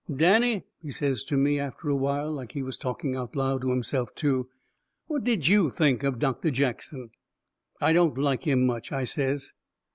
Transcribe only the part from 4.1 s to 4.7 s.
too,